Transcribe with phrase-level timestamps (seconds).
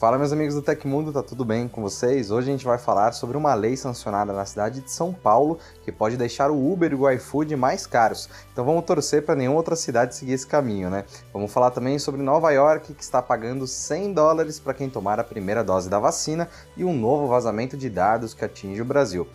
[0.00, 2.30] Fala meus amigos do Tecmundo, tá tudo bem com vocês?
[2.30, 5.92] Hoje a gente vai falar sobre uma lei sancionada na cidade de São Paulo que
[5.92, 8.26] pode deixar o Uber e o iFood mais caros.
[8.50, 11.04] Então vamos torcer para nenhuma outra cidade seguir esse caminho, né?
[11.34, 15.24] Vamos falar também sobre Nova York que está pagando 100 dólares para quem tomar a
[15.24, 16.48] primeira dose da vacina
[16.78, 19.28] e um novo vazamento de dados que atinge o Brasil.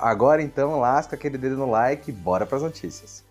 [0.00, 3.22] Agora então lasca aquele dedo no like e bora para as notícias.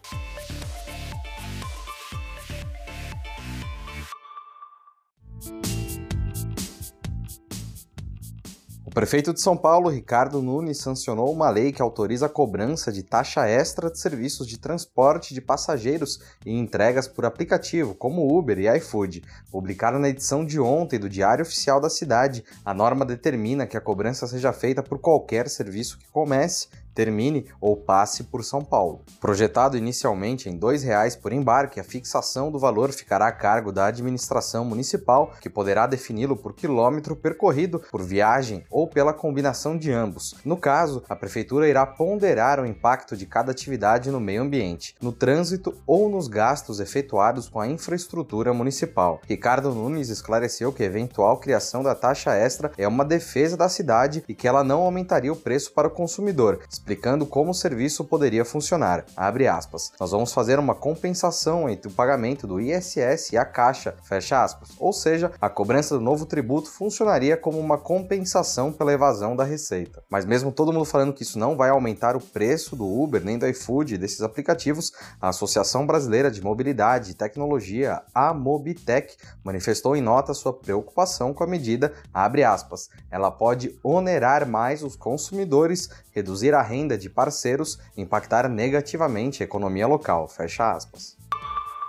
[8.95, 13.45] Prefeito de São Paulo, Ricardo Nunes, sancionou uma lei que autoriza a cobrança de taxa
[13.45, 19.21] extra de serviços de transporte de passageiros e entregas por aplicativo, como Uber e iFood.
[19.51, 23.81] Publicada na edição de ontem do Diário Oficial da Cidade, a norma determina que a
[23.81, 29.01] cobrança seja feita por qualquer serviço que comece termine ou passe por São Paulo.
[29.19, 33.87] Projetado inicialmente em R$ 2,00 por embarque, a fixação do valor ficará a cargo da
[33.87, 40.35] administração municipal, que poderá defini-lo por quilômetro percorrido, por viagem ou pela combinação de ambos.
[40.45, 45.11] No caso, a prefeitura irá ponderar o impacto de cada atividade no meio ambiente, no
[45.11, 49.19] trânsito ou nos gastos efetuados com a infraestrutura municipal.
[49.27, 54.23] Ricardo Nunes esclareceu que a eventual criação da taxa extra é uma defesa da cidade
[54.27, 58.45] e que ela não aumentaria o preço para o consumidor, explicando como o serviço poderia
[58.45, 59.05] funcionar.
[59.17, 59.91] Abre aspas.
[59.99, 64.69] Nós vamos fazer uma compensação entre o pagamento do ISS e a Caixa, fecha aspas.
[64.77, 70.03] Ou seja, a cobrança do novo tributo funcionaria como uma compensação pela evasão da receita.
[70.11, 73.39] Mas mesmo todo mundo falando que isso não vai aumentar o preço do Uber nem
[73.39, 80.01] do iFood desses aplicativos, a Associação Brasileira de Mobilidade e Tecnologia, a Mobitec, manifestou em
[80.01, 82.89] nota sua preocupação com a medida, abre aspas.
[83.09, 89.45] Ela pode onerar mais os consumidores, reduzir a renda renda de parceiros impactar negativamente a
[89.45, 90.27] economia local.
[90.27, 91.17] Fecha aspas.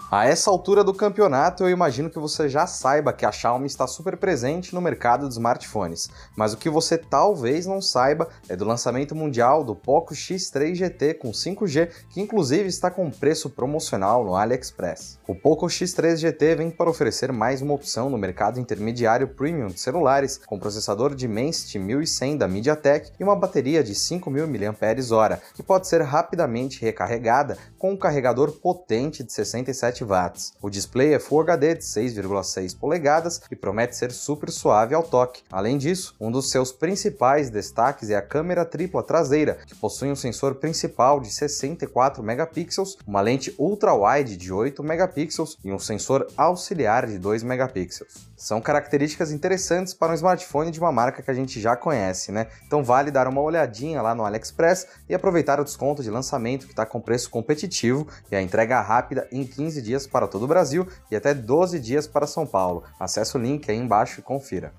[0.09, 3.89] A essa altura do campeonato, eu imagino que você já saiba que a Xiaomi está
[3.89, 8.65] super presente no mercado de smartphones, mas o que você talvez não saiba é do
[8.65, 14.36] lançamento mundial do Poco X3 GT com 5G, que inclusive está com preço promocional no
[14.36, 15.19] AliExpress.
[15.27, 19.80] O Poco X3 GT vem para oferecer mais uma opção no mercado intermediário premium de
[19.80, 25.89] celulares, com processador Dimensity 1100 da MediaTek e uma bateria de 5000 mAh, que pode
[25.89, 30.52] ser rapidamente recarregada com um carregador potente de 67 watts.
[30.61, 35.42] O display é Full HD de 6,6 polegadas e promete ser super suave ao toque.
[35.51, 40.17] Além disso, um dos seus principais destaques é a câmera tripla traseira, que possui um
[40.17, 47.06] sensor principal de 64 megapixels, uma lente ultra-wide de 8 megapixels e um sensor auxiliar
[47.06, 48.27] de 2 megapixels.
[48.36, 52.48] São características interessantes para um smartphone de uma marca que a gente já conhece, né?
[52.67, 56.73] Então vale dar uma olhadinha lá no AliExpress e aproveitar o desconto de lançamento que
[56.73, 60.86] está com preço competitivo e a entrega rápida em 15 dias para todo o Brasil
[61.11, 62.83] e até 12 dias para São Paulo.
[63.01, 64.74] Acesse o link aí embaixo e confira.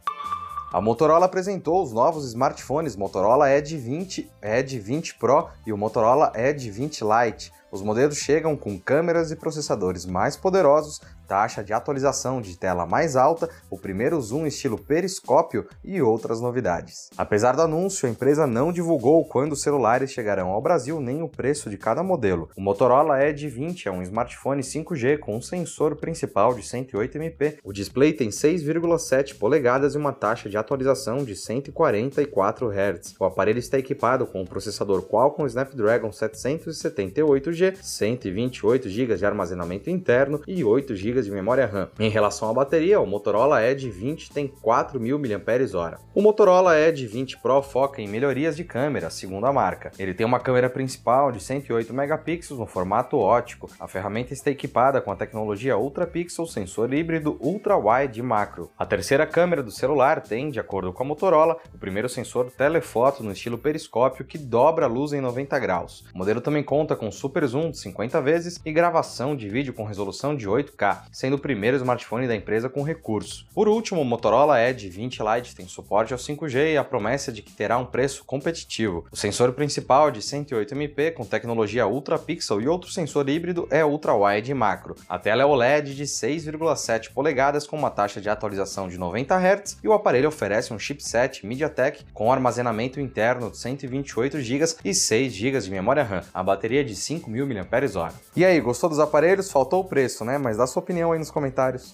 [0.72, 6.32] A Motorola apresentou os novos smartphones Motorola Edge 20, Edge 20 Pro e o Motorola
[6.36, 7.54] Edge 20 Lite.
[7.78, 13.16] Os modelos chegam com câmeras e processadores mais poderosos, taxa de atualização de tela mais
[13.16, 17.10] alta, o primeiro zoom estilo periscópio e outras novidades.
[17.16, 21.30] Apesar do anúncio, a empresa não divulgou quando os celulares chegarão ao Brasil nem o
[21.30, 22.50] preço de cada modelo.
[22.58, 27.60] O Motorola Edge 20 é um smartphone 5G com um sensor principal de 108 MP.
[27.64, 33.16] O display tem 6,7 polegadas e uma taxa de atualização de 144 Hz.
[33.20, 39.90] O aparelho está equipado com um processador Qualcomm Snapdragon 778 g 128 GB de armazenamento
[39.90, 41.90] interno e 8 GB de memória RAM.
[42.00, 46.00] Em relação à bateria, o Motorola Edge 20 tem 4.000 mAh.
[46.14, 49.92] O Motorola Edge 20 Pro foca em melhorias de câmera, segundo a marca.
[49.98, 53.70] Ele tem uma câmera principal de 108 megapixels no formato ótico.
[53.80, 58.70] A ferramenta está equipada com a tecnologia Ultra Pixel sensor híbrido Ultra Wide Macro.
[58.78, 63.24] A terceira câmera do celular tem, de acordo com a Motorola, o primeiro sensor telefoto
[63.24, 66.06] no estilo periscópio que dobra a luz em 90 graus.
[66.14, 70.36] O modelo também conta com super de 50 vezes e gravação de vídeo com resolução
[70.36, 73.46] de 8K, sendo o primeiro smartphone da empresa com recurso.
[73.54, 77.42] Por último, o Motorola Edge 20 Lite tem suporte ao 5G e a promessa de
[77.42, 79.06] que terá um preço competitivo.
[79.12, 84.14] O sensor principal de 108MP com tecnologia Ultra Pixel e outro sensor híbrido é Ultra
[84.14, 84.96] Wide Macro.
[85.08, 89.78] A tela é OLED de 6,7 polegadas com uma taxa de atualização de 90 Hz
[89.84, 95.34] e o aparelho oferece um chipset MediaTek com armazenamento interno de 128 GB e 6
[95.34, 96.24] GB de memória RAM.
[96.34, 98.14] A bateria é de 5.000 mAh.
[98.36, 99.52] E aí, gostou dos aparelhos?
[99.52, 100.38] Faltou o preço, né?
[100.38, 101.92] Mas dá sua opinião aí nos comentários.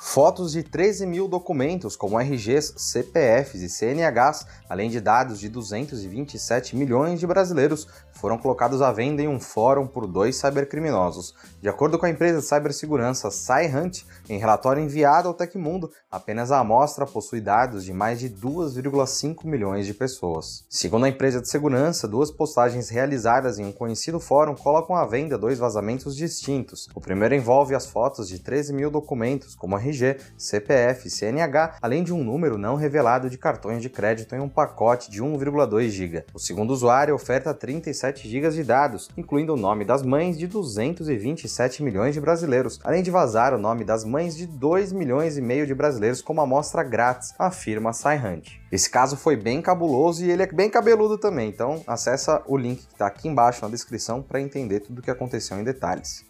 [0.00, 6.76] Fotos de 13 mil documentos, como RGs, CPFs e CNHs, além de dados de 227
[6.76, 11.34] milhões de brasileiros, foram colocados à venda em um fórum por dois cybercriminosos.
[11.60, 16.60] De acordo com a empresa de cibersegurança SciHunt, em relatório enviado ao Tecmundo, apenas a
[16.60, 20.64] amostra possui dados de mais de 2,5 milhões de pessoas.
[20.68, 25.36] Segundo a empresa de segurança, duas postagens realizadas em um conhecido fórum colocam à venda
[25.36, 26.88] dois vazamentos distintos.
[26.94, 32.12] O primeiro envolve as fotos de 13 mil documentos, como RG, CPF, CNH, além de
[32.12, 36.24] um número não revelado de cartões de crédito em um pacote de 1,2 GB.
[36.34, 41.82] O segundo usuário oferta 37 GB de dados, incluindo o nome das mães de 227
[41.82, 45.66] milhões de brasileiros, além de vazar o nome das mães de 2 milhões e meio
[45.66, 48.60] de brasileiros como amostra grátis, afirma SciHunt.
[48.70, 52.86] Esse caso foi bem cabuloso e ele é bem cabeludo também, então acessa o link
[52.86, 56.24] que está aqui embaixo na descrição para entender tudo o que aconteceu em detalhes.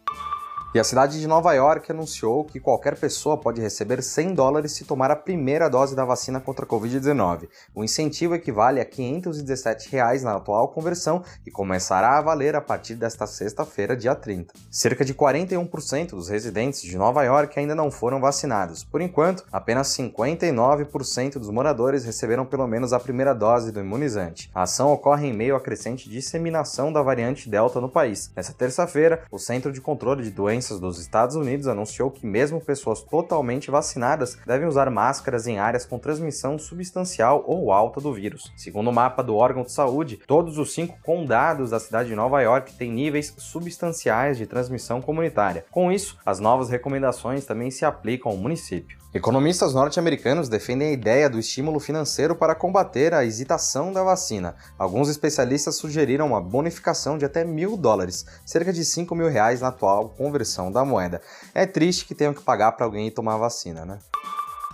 [0.75, 4.85] E a cidade de Nova York anunciou que qualquer pessoa pode receber 100 dólares se
[4.85, 7.49] tomar a primeira dose da vacina contra a Covid-19.
[7.75, 12.97] O incentivo equivale a 517 reais na atual conversão e começará a valer a partir
[12.97, 14.53] desta sexta-feira, dia 30.
[14.70, 18.85] Cerca de 41% dos residentes de Nova York ainda não foram vacinados.
[18.85, 24.50] Por enquanto, apenas 59% dos moradores receberam pelo menos a primeira dose do imunizante.
[24.55, 28.31] A ação ocorre em meio à crescente disseminação da variante Delta no país.
[28.37, 32.60] Nesta terça-feira, o Centro de Controle de Doenças Doenças dos Estados Unidos anunciou que mesmo
[32.60, 38.52] pessoas totalmente vacinadas devem usar máscaras em áreas com transmissão substancial ou alta do vírus.
[38.56, 42.40] Segundo o mapa do órgão de saúde, todos os cinco condados da cidade de Nova
[42.40, 45.64] York têm níveis substanciais de transmissão comunitária.
[45.70, 48.99] Com isso, as novas recomendações também se aplicam ao município.
[49.14, 54.55] Economistas norte-americanos defendem a ideia do estímulo financeiro para combater a hesitação da vacina.
[54.78, 59.69] Alguns especialistas sugeriram uma bonificação de até mil dólares, cerca de 5 mil reais na
[59.69, 61.21] atual conversão da moeda.
[61.55, 63.99] É triste que tenham que pagar para alguém tomar vacina, né?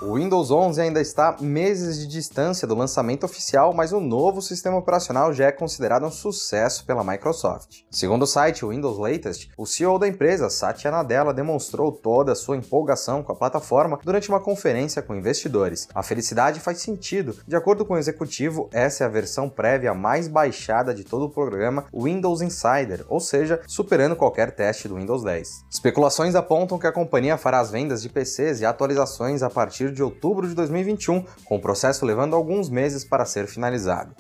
[0.07, 4.77] O Windows 11 ainda está meses de distância do lançamento oficial, mas o novo sistema
[4.77, 7.85] operacional já é considerado um sucesso pela Microsoft.
[7.91, 12.59] Segundo o site Windows Latest, o CEO da empresa, Satya Nadella, demonstrou toda a sua
[12.59, 15.89] empolgação com a plataforma durante uma conferência com investidores.
[15.95, 17.39] A felicidade faz sentido.
[17.49, 21.31] De acordo com o executivo, essa é a versão prévia mais baixada de todo o
[21.31, 25.65] programa Windows Insider, ou seja, superando qualquer teste do Windows 10.
[25.71, 30.03] Especulações apontam que a companhia fará as vendas de PCs e atualizações a partir de
[30.03, 34.15] outubro de 2021, com o processo levando alguns meses para ser finalizado.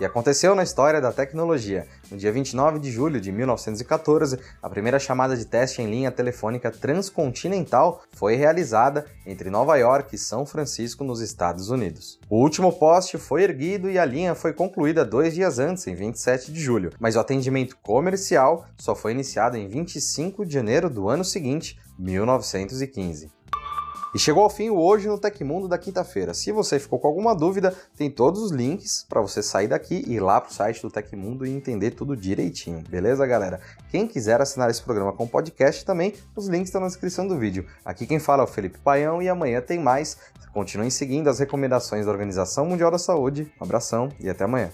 [0.00, 1.88] E aconteceu na história da tecnologia.
[2.08, 6.70] No dia 29 de julho de 1914, a primeira chamada de teste em linha telefônica
[6.70, 12.20] transcontinental foi realizada entre Nova York e São Francisco, nos Estados Unidos.
[12.30, 16.52] O último poste foi erguido e a linha foi concluída dois dias antes, em 27
[16.52, 21.24] de julho, mas o atendimento comercial só foi iniciado em 25 de janeiro do ano
[21.24, 23.37] seguinte, 1915.
[24.14, 26.32] E chegou ao fim o Hoje no Tecmundo da quinta-feira.
[26.32, 30.14] Se você ficou com alguma dúvida, tem todos os links para você sair daqui e
[30.14, 33.60] ir lá pro site do Tecmundo e entender tudo direitinho, beleza, galera?
[33.90, 37.66] Quem quiser assinar esse programa com podcast também, os links estão na descrição do vídeo.
[37.84, 40.16] Aqui quem fala é o Felipe Paião e amanhã tem mais.
[40.54, 43.52] Continuem seguindo as recomendações da Organização Mundial da Saúde.
[43.60, 44.70] Um abração e até amanhã.